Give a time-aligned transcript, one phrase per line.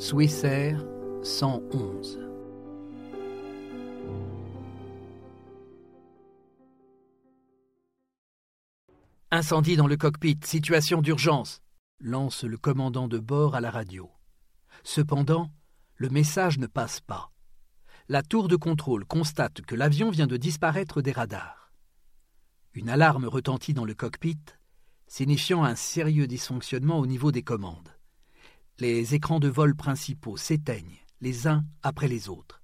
[0.00, 0.86] Swissair
[1.24, 2.20] 111
[9.32, 11.62] Incendie dans le cockpit, situation d'urgence,
[11.98, 14.08] lance le commandant de bord à la radio.
[14.84, 15.50] Cependant,
[15.96, 17.32] le message ne passe pas.
[18.08, 21.72] La tour de contrôle constate que l'avion vient de disparaître des radars.
[22.72, 24.38] Une alarme retentit dans le cockpit,
[25.08, 27.97] signifiant un sérieux dysfonctionnement au niveau des commandes.
[28.80, 32.62] Les écrans de vol principaux s'éteignent, les uns après les autres.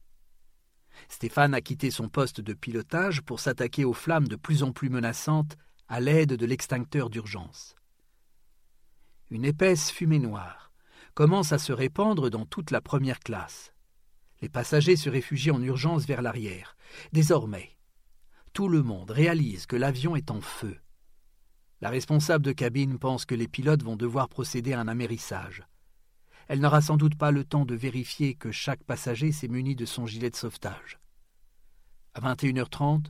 [1.08, 4.90] Stéphane a quitté son poste de pilotage pour s'attaquer aux flammes de plus en plus
[4.90, 5.56] menaçantes
[5.88, 7.74] à l'aide de l'extincteur d'urgence.
[9.28, 10.70] Une épaisse fumée noire
[11.14, 13.72] commence à se répandre dans toute la première classe.
[14.40, 16.76] Les passagers se réfugient en urgence vers l'arrière.
[17.12, 17.76] Désormais,
[18.52, 20.78] tout le monde réalise que l'avion est en feu.
[21.80, 25.64] La responsable de cabine pense que les pilotes vont devoir procéder à un amérissage.
[26.48, 29.86] Elle n'aura sans doute pas le temps de vérifier que chaque passager s'est muni de
[29.86, 30.98] son gilet de sauvetage.
[32.14, 33.06] À 21h30,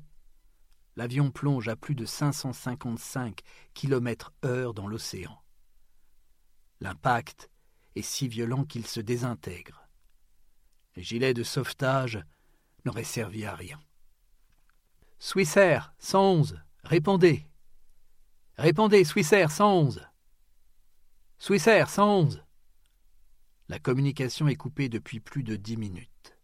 [0.96, 3.40] l'avion plonge à plus de 555
[3.74, 5.42] km/h dans l'océan.
[6.80, 7.50] L'impact
[7.96, 9.88] est si violent qu'il se désintègre.
[10.96, 12.22] Les gilets de sauvetage
[12.84, 13.80] n'auraient servi à rien.
[15.18, 17.48] Swissair 111, répondez.
[18.56, 20.06] Répondez, Swissair 111.
[21.38, 22.44] Swissair 111.
[23.68, 26.38] La communication est coupée depuis plus de dix minutes.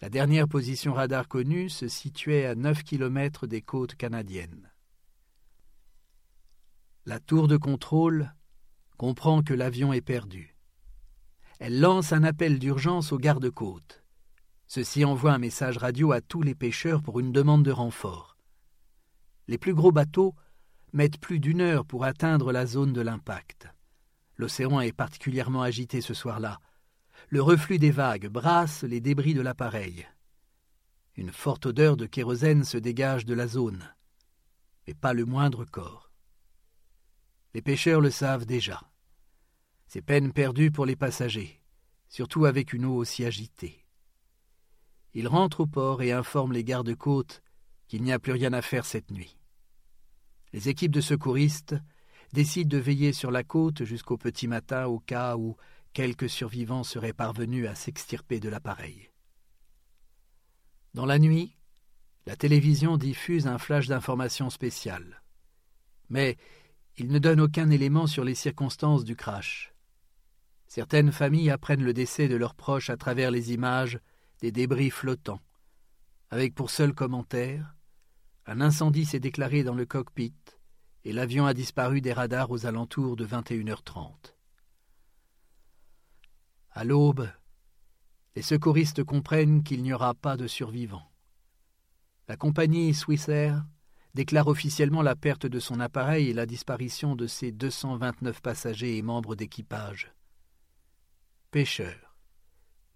[0.00, 4.70] La dernière position radar connue se situait à 9 km des côtes canadiennes.
[7.04, 8.32] La tour de contrôle
[8.96, 10.56] comprend que l'avion est perdu.
[11.58, 14.04] Elle lance un appel d'urgence aux gardes-côtes.
[14.68, 18.36] Ceux-ci envoient un message radio à tous les pêcheurs pour une demande de renfort.
[19.48, 20.34] Les plus gros bateaux
[20.92, 23.68] mettent plus d'une heure pour atteindre la zone de l'impact.
[24.36, 26.60] L'océan est particulièrement agité ce soir-là,
[27.28, 30.06] le reflux des vagues brasse les débris de l'appareil.
[31.16, 33.94] Une forte odeur de kérosène se dégage de la zone,
[34.86, 36.10] mais pas le moindre corps.
[37.54, 38.82] Les pêcheurs le savent déjà.
[39.86, 41.62] C'est peine perdue pour les passagers,
[42.08, 43.86] surtout avec une eau aussi agitée.
[45.14, 47.42] Ils rentrent au port et informent les gardes-côtes
[47.88, 49.38] qu'il n'y a plus rien à faire cette nuit.
[50.52, 51.76] Les équipes de secouristes
[52.36, 55.56] décident de veiller sur la côte jusqu'au petit matin au cas où
[55.94, 59.08] quelques survivants seraient parvenus à s'extirper de l'appareil.
[60.92, 61.56] Dans la nuit,
[62.26, 65.22] la télévision diffuse un flash d'information spécial.
[66.10, 66.36] Mais
[66.98, 69.72] il ne donne aucun élément sur les circonstances du crash.
[70.66, 73.98] Certaines familles apprennent le décès de leurs proches à travers les images
[74.42, 75.40] des débris flottants,
[76.28, 77.74] avec pour seul commentaire
[78.44, 80.34] Un incendie s'est déclaré dans le cockpit
[81.06, 84.34] et l'avion a disparu des radars aux alentours de 21h30.
[86.72, 87.30] À l'aube,
[88.34, 91.08] les secouristes comprennent qu'il n'y aura pas de survivants.
[92.26, 93.64] La compagnie Swissair
[94.14, 99.02] déclare officiellement la perte de son appareil et la disparition de ses 229 passagers et
[99.02, 100.12] membres d'équipage.
[101.52, 102.16] Pêcheurs,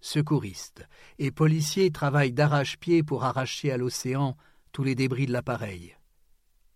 [0.01, 0.85] secouristes
[1.17, 4.35] et policiers travaillent d'arrache-pied pour arracher à l'océan
[4.73, 5.95] tous les débris de l'appareil.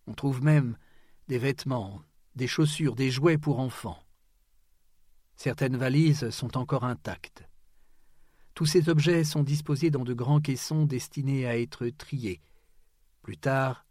[0.08, 0.78] On trouve même
[1.28, 2.02] des vêtements,
[2.36, 4.00] des chaussures, des jouets pour enfants.
[5.36, 7.44] Certaines valises sont encore intactes.
[8.54, 12.42] Tous ces objets sont disposés dans de grands caissons destinés à être triés.
[13.22, 13.86] Plus tard,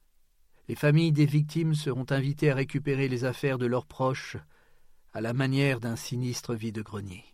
[0.69, 4.39] les familles des victimes seront invitées à récupérer les affaires de leurs proches
[5.13, 7.25] à la manière d'un sinistre vide-grenier.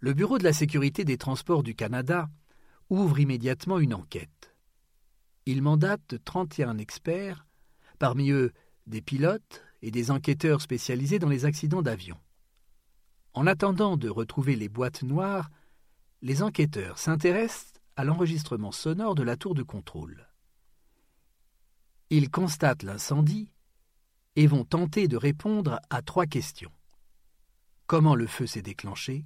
[0.00, 2.28] Le Bureau de la sécurité des transports du Canada
[2.90, 4.54] ouvre immédiatement une enquête.
[5.46, 7.45] Il mandate 31 experts,
[7.96, 8.52] parmi eux
[8.86, 12.18] des pilotes, et des enquêteurs spécialisés dans les accidents d'avion.
[13.34, 15.50] En attendant de retrouver les boîtes noires,
[16.22, 20.26] les enquêteurs s'intéressent à l'enregistrement sonore de la tour de contrôle.
[22.10, 23.50] Ils constatent l'incendie
[24.34, 26.72] et vont tenter de répondre à trois questions.
[27.86, 29.24] Comment le feu s'est déclenché?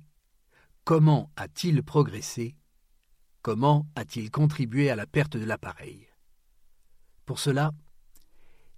[0.84, 2.56] Comment a-t-il progressé?
[3.43, 6.06] Comment a-t-il contribué à la perte de l'appareil?
[7.25, 7.72] Pour cela,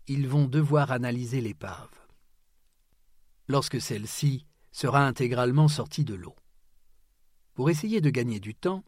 [0.09, 1.91] ils vont devoir analyser l'épave.
[3.47, 6.35] Lorsque celle-ci sera intégralement sortie de l'eau.
[7.55, 8.85] Pour essayer de gagner du temps,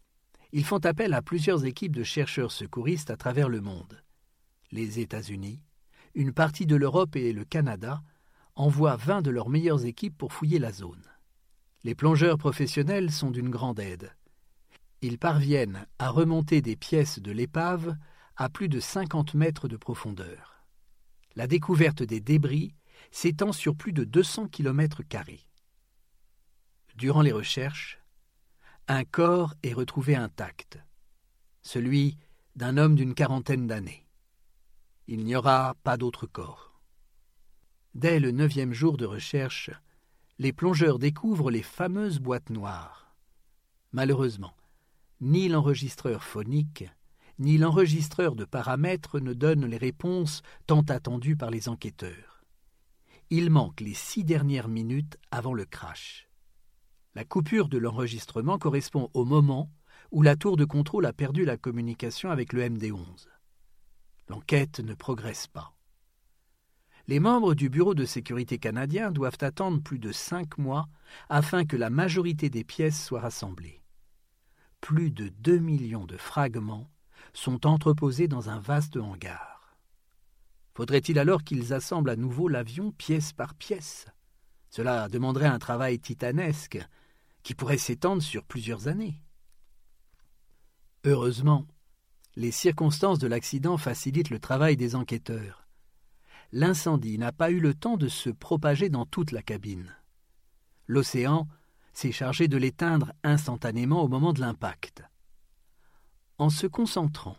[0.53, 4.03] ils font appel à plusieurs équipes de chercheurs secouristes à travers le monde.
[4.73, 5.63] Les États-Unis,
[6.15, 8.03] une partie de l'Europe et le Canada
[8.57, 11.03] envoient vingt de leurs meilleures équipes pour fouiller la zone.
[11.83, 14.13] Les plongeurs professionnels sont d'une grande aide.
[15.03, 17.97] Ils parviennent à remonter des pièces de l'épave
[18.37, 20.54] à plus de 50 mètres de profondeur
[21.37, 22.75] la découverte des débris
[23.11, 25.03] s'étend sur plus de 200 km.
[26.97, 27.99] durant les recherches,
[28.89, 30.79] un corps est retrouvé intact,
[31.63, 32.19] celui
[32.57, 34.07] d'un homme d'une quarantaine d'années.
[35.07, 36.81] Il n'y aura pas d'autre corps.
[37.95, 39.71] Dès le neuvième jour de recherche,
[40.39, 43.15] les plongeurs découvrent les fameuses boîtes noires.
[43.93, 44.57] Malheureusement,
[45.21, 46.85] ni l'enregistreur phonique,
[47.39, 52.45] ni l'enregistreur de paramètres ne donnent les réponses tant attendues par les enquêteurs.
[53.31, 56.29] Il manque les six dernières minutes avant le crash.
[57.15, 59.71] La coupure de l'enregistrement correspond au moment
[60.11, 63.29] où la tour de contrôle a perdu la communication avec le MD-11.
[64.29, 65.75] L'enquête ne progresse pas.
[67.07, 70.87] Les membres du Bureau de sécurité canadien doivent attendre plus de cinq mois
[71.29, 73.83] afin que la majorité des pièces soient rassemblées.
[74.81, 76.89] Plus de deux millions de fragments
[77.35, 79.77] sont entreposés dans un vaste hangar.
[80.75, 84.07] Faudrait-il alors qu'ils assemblent à nouveau l'avion pièce par pièce?
[84.71, 86.79] Cela demanderait un travail titanesque
[87.43, 89.21] qui pourrait s'étendre sur plusieurs années.
[91.05, 91.67] Heureusement,
[92.35, 95.69] les circonstances de l'accident facilitent le travail des enquêteurs.
[96.51, 99.95] L'incendie n'a pas eu le temps de se propager dans toute la cabine.
[100.87, 101.47] L'océan
[101.93, 105.05] s'est chargé de l'éteindre instantanément au moment de l'impact.
[106.39, 107.37] En se concentrant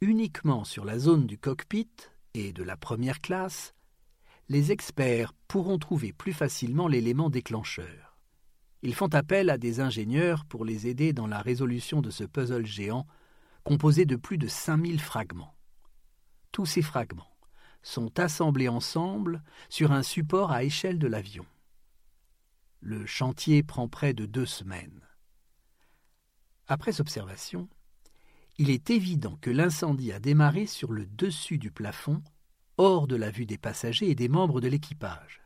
[0.00, 1.90] uniquement sur la zone du cockpit
[2.34, 3.74] et de la première classe,
[4.48, 8.16] les experts pourront trouver plus facilement l'élément déclencheur.
[8.82, 12.64] Ils font appel à des ingénieurs pour les aider dans la résolution de ce puzzle
[12.64, 13.06] géant
[13.64, 15.54] composé de plus de 5000 fragments.
[16.52, 17.36] Tous ces fragments
[17.82, 21.44] sont assemblés ensemble sur un support à échelle de l'avion.
[22.80, 25.02] Le chantier prend près de deux semaines.
[26.68, 27.68] Après observation,
[28.58, 32.22] il est évident que l'incendie a démarré sur le dessus du plafond,
[32.76, 35.40] hors de la vue des passagers et des membres de l'équipage.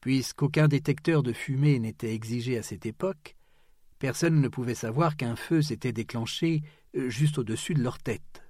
[0.00, 3.36] Puisqu'aucun détecteur de fumée n'était exigé à cette époque,
[4.00, 6.62] personne ne pouvait savoir qu'un feu s'était déclenché
[6.96, 8.42] euh, juste au-dessus de leur tête.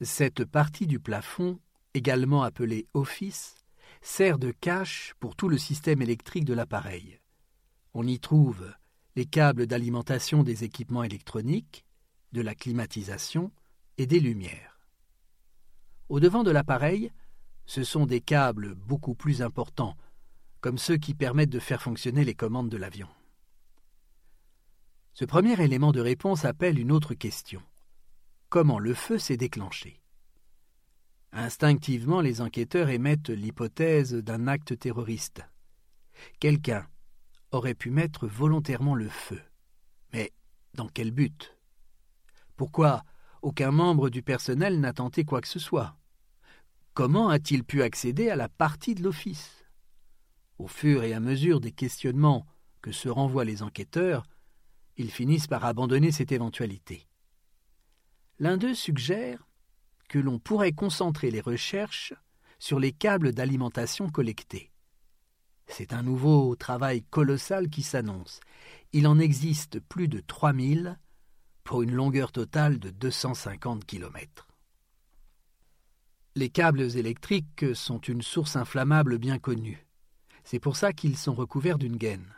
[0.00, 1.60] Cette partie du plafond,
[1.92, 3.56] également appelée office,
[4.00, 7.20] sert de cache pour tout le système électrique de l'appareil.
[7.92, 8.72] On y trouve
[9.16, 11.84] les câbles d'alimentation des équipements électroniques,
[12.32, 13.52] de la climatisation
[13.98, 14.78] et des lumières.
[16.08, 17.12] Au devant de l'appareil,
[17.66, 19.96] ce sont des câbles beaucoup plus importants
[20.60, 23.08] comme ceux qui permettent de faire fonctionner les commandes de l'avion.
[25.12, 27.62] Ce premier élément de réponse appelle une autre question.
[28.48, 30.00] Comment le feu s'est déclenché?
[31.32, 35.42] Instinctivement, les enquêteurs émettent l'hypothèse d'un acte terroriste.
[36.38, 36.86] Quelqu'un
[37.50, 39.40] aurait pu mettre volontairement le feu.
[40.12, 40.32] Mais
[40.74, 41.56] dans quel but?
[42.56, 43.02] Pourquoi
[43.42, 45.96] aucun membre du personnel n'a tenté quoi que ce soit?
[46.94, 49.64] Comment a-t-il pu accéder à la partie de l'office?
[50.58, 52.46] Au fur et à mesure des questionnements
[52.82, 54.24] que se renvoient les enquêteurs,
[54.96, 57.08] ils finissent par abandonner cette éventualité.
[58.38, 59.48] L'un d'eux suggère
[60.08, 62.12] que l'on pourrait concentrer les recherches
[62.58, 64.70] sur les câbles d'alimentation collectés.
[65.66, 68.40] C'est un nouveau travail colossal qui s'annonce.
[68.92, 70.98] Il en existe plus de 3000
[71.64, 74.48] pour une longueur totale de 250 km.
[76.34, 79.86] Les câbles électriques sont une source inflammable bien connue.
[80.44, 82.34] C'est pour ça qu'ils sont recouverts d'une gaine.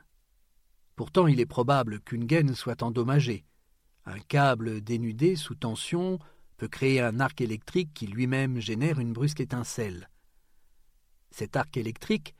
[0.96, 3.44] Pourtant, il est probable qu'une gaine soit endommagée.
[4.04, 6.18] Un câble dénudé sous tension
[6.56, 10.08] peut créer un arc électrique qui lui-même génère une brusque étincelle.
[11.30, 12.34] Cet arc électrique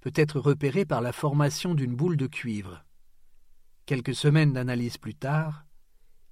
[0.00, 2.84] peut être repéré par la formation d'une boule de cuivre.
[3.84, 5.64] Quelques semaines d'analyse plus tard,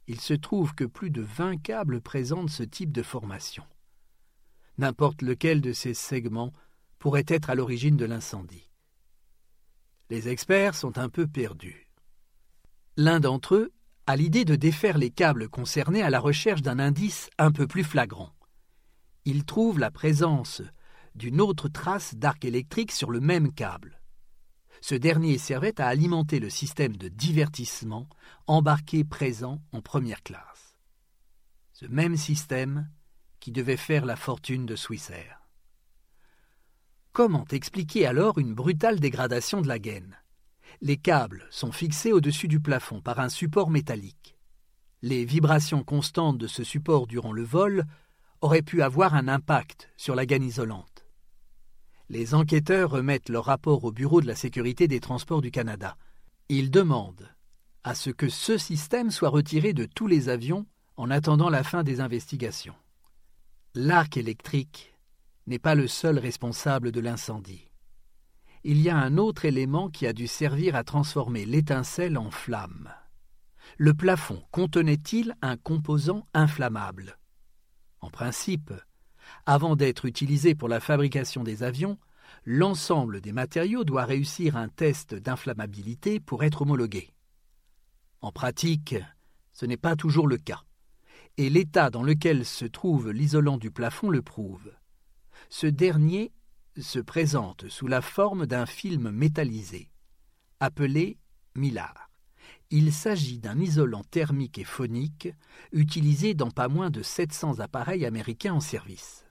[0.07, 3.65] il se trouve que plus de vingt câbles présentent ce type de formation.
[4.79, 6.53] N'importe lequel de ces segments
[6.99, 8.67] pourrait être à l'origine de l'incendie
[10.11, 11.89] les experts sont un peu perdus.
[12.97, 13.73] L'un d'entre eux
[14.07, 17.83] a l'idée de défaire les câbles concernés à la recherche d'un indice un peu plus
[17.83, 18.33] flagrant.
[19.25, 20.63] Il trouve la présence
[21.17, 23.96] d'une autre trace d'arc électrique sur le même câble.
[24.81, 28.09] Ce dernier servait à alimenter le système de divertissement
[28.47, 30.79] embarqué présent en première classe.
[31.73, 32.89] Ce même système
[33.41, 35.41] qui devait faire la fortune de Swissair.
[37.13, 40.17] Comment expliquer alors une brutale dégradation de la gaine?
[40.81, 44.37] Les câbles sont fixés au-dessus du plafond par un support métallique.
[45.03, 47.85] Les vibrations constantes de ce support durant le vol
[48.41, 50.96] auraient pu avoir un impact sur la gaine isolante.
[52.09, 55.97] Les enquêteurs remettent leur rapport au Bureau de la sécurité des transports du Canada.
[56.49, 57.29] Ils demandent
[57.83, 61.83] à ce que ce système soit retiré de tous les avions en attendant la fin
[61.83, 62.77] des investigations.
[63.75, 64.95] L'arc électrique
[65.47, 67.71] n'est pas le seul responsable de l'incendie.
[68.65, 72.91] il y a un autre élément qui a dû servir à transformer l'étincelle en flamme.
[73.79, 77.17] Le plafond contenait-il un composant inflammable?
[78.01, 78.73] En principe,
[79.45, 81.99] avant d'être utilisé pour la fabrication des avions,
[82.45, 87.11] l'ensemble des matériaux doit réussir un test d'inflammabilité pour être homologué.
[88.21, 88.97] En pratique,
[89.53, 90.63] ce n'est pas toujours le cas,
[91.37, 94.73] et l'état dans lequel se trouve l'isolant du plafond le prouve.
[95.49, 96.33] Ce dernier
[96.79, 99.91] se présente sous la forme d'un film métallisé,
[100.61, 101.19] appelé
[101.55, 102.06] Millard.
[102.71, 105.29] Il s'agit d'un isolant thermique et phonique
[105.73, 109.25] utilisé dans pas moins de 700 appareils américains en service.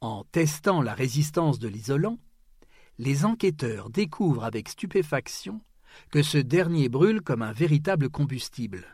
[0.00, 2.18] En testant la résistance de l'isolant,
[2.98, 5.60] les enquêteurs découvrent avec stupéfaction
[6.10, 8.84] que ce dernier brûle comme un véritable combustible.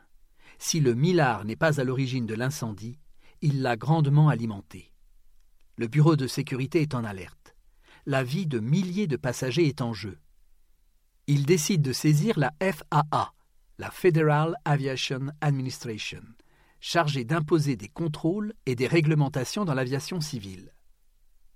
[0.58, 2.98] Si le millard n'est pas à l'origine de l'incendie,
[3.42, 4.92] il l'a grandement alimenté.
[5.76, 7.54] Le bureau de sécurité est en alerte.
[8.06, 10.18] La vie de milliers de passagers est en jeu.
[11.28, 13.32] Il décide de saisir la FAA,
[13.78, 16.22] la Federal Aviation Administration,
[16.78, 20.72] chargée d'imposer des contrôles et des réglementations dans l'aviation civile.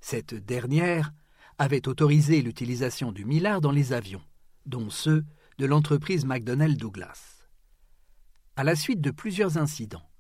[0.00, 1.12] Cette dernière
[1.58, 4.24] avait autorisé l'utilisation du millard dans les avions,
[4.66, 5.24] dont ceux
[5.58, 7.46] de l'entreprise McDonnell Douglas.
[8.56, 10.10] À la suite de plusieurs incidents,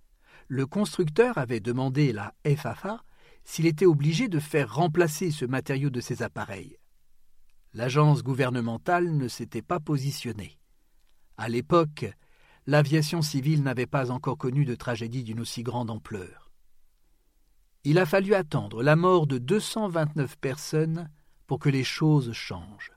[0.46, 3.02] le constructeur avait demandé la FAA
[3.42, 6.79] s'il était obligé de faire remplacer ce matériau de ses appareils.
[7.72, 10.58] L'agence gouvernementale ne s'était pas positionnée.
[11.36, 12.06] À l'époque,
[12.66, 16.50] l'aviation civile n'avait pas encore connu de tragédie d'une aussi grande ampleur.
[17.84, 21.08] Il a fallu attendre la mort de 229 personnes
[21.46, 22.92] pour que les choses changent.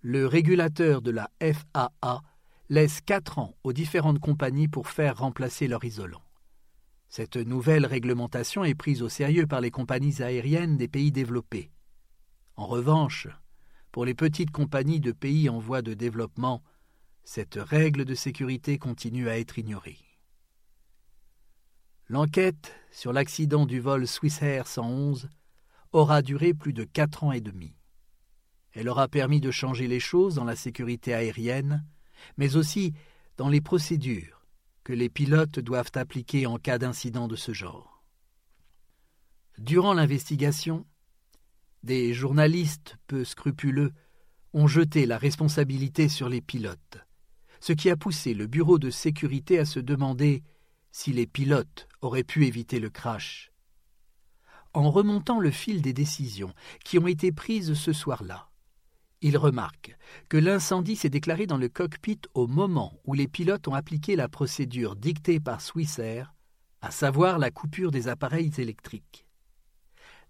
[0.00, 2.22] Le régulateur de la FAA
[2.68, 6.22] laisse quatre ans aux différentes compagnies pour faire remplacer leur isolant.
[7.08, 11.70] Cette nouvelle réglementation est prise au sérieux par les compagnies aériennes des pays développés.
[12.56, 13.28] En revanche,
[13.92, 16.62] pour les petites compagnies de pays en voie de développement,
[17.24, 19.98] cette règle de sécurité continue à être ignorée.
[22.08, 25.28] L'enquête sur l'accident du vol Swissair 111
[25.92, 27.76] aura duré plus de quatre ans et demi.
[28.72, 31.84] Elle aura permis de changer les choses dans la sécurité aérienne,
[32.38, 32.94] mais aussi
[33.36, 34.46] dans les procédures
[34.84, 38.02] que les pilotes doivent appliquer en cas d'incident de ce genre.
[39.58, 40.86] Durant l'investigation,
[41.82, 43.92] des journalistes peu scrupuleux
[44.54, 46.98] ont jeté la responsabilité sur les pilotes,
[47.60, 50.42] ce qui a poussé le bureau de sécurité à se demander
[50.92, 53.50] si les pilotes auraient pu éviter le crash.
[54.74, 58.48] En remontant le fil des décisions qui ont été prises ce soir-là,
[59.20, 59.96] il remarque
[60.28, 64.28] que l'incendie s'est déclaré dans le cockpit au moment où les pilotes ont appliqué la
[64.28, 66.34] procédure dictée par Swissair,
[66.80, 69.26] à savoir la coupure des appareils électriques.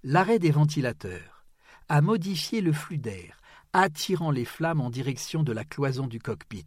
[0.02, 1.41] L'arrêt des ventilateurs
[1.88, 3.38] a modifié le flux d'air,
[3.72, 6.66] attirant les flammes en direction de la cloison du cockpit.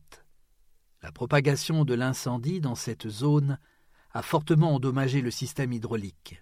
[1.02, 3.60] La propagation de l'incendie dans cette zone
[4.12, 6.42] a fortement endommagé le système hydraulique,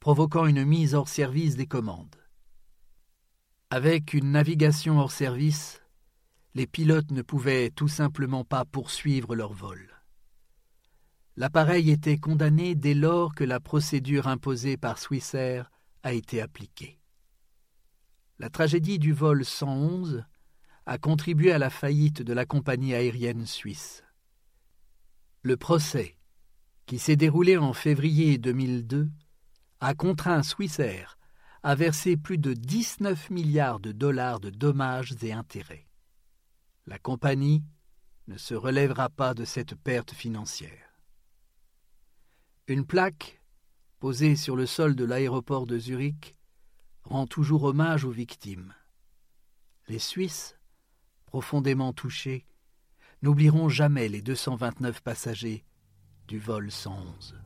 [0.00, 2.16] provoquant une mise hors service des commandes.
[3.70, 5.82] Avec une navigation hors service,
[6.54, 9.92] les pilotes ne pouvaient tout simplement pas poursuivre leur vol.
[11.36, 15.70] L'appareil était condamné dès lors que la procédure imposée par Swissair
[16.02, 16.98] a été appliquée.
[18.38, 20.24] La tragédie du vol 111
[20.84, 24.04] a contribué à la faillite de la compagnie aérienne suisse.
[25.40, 26.18] Le procès,
[26.84, 29.08] qui s'est déroulé en février 2002,
[29.80, 31.16] a contraint Swissair
[31.62, 35.88] a versé plus de 19 milliards de dollars de dommages et intérêts.
[36.86, 37.64] La compagnie
[38.28, 41.00] ne se relèvera pas de cette perte financière.
[42.68, 43.40] Une plaque,
[43.98, 46.35] posée sur le sol de l'aéroport de Zurich,
[47.08, 48.74] rend toujours hommage aux victimes.
[49.88, 50.56] Les Suisses,
[51.26, 52.46] profondément touchés,
[53.22, 55.64] n'oublieront jamais les 229 passagers
[56.26, 57.45] du vol 111.